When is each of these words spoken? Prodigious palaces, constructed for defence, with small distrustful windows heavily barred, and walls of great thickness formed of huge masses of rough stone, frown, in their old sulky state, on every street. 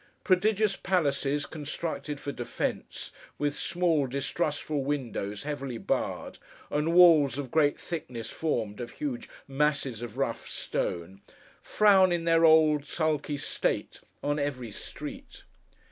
Prodigious 0.23 0.75
palaces, 0.75 1.45
constructed 1.45 2.19
for 2.19 2.31
defence, 2.31 3.11
with 3.37 3.53
small 3.55 4.07
distrustful 4.07 4.83
windows 4.83 5.43
heavily 5.43 5.77
barred, 5.77 6.39
and 6.71 6.93
walls 6.95 7.37
of 7.37 7.51
great 7.51 7.79
thickness 7.79 8.27
formed 8.31 8.81
of 8.81 8.93
huge 8.93 9.29
masses 9.47 10.01
of 10.01 10.17
rough 10.17 10.47
stone, 10.49 11.21
frown, 11.61 12.11
in 12.11 12.25
their 12.25 12.43
old 12.45 12.87
sulky 12.87 13.37
state, 13.37 13.99
on 14.23 14.39
every 14.39 14.71
street. 14.71 15.43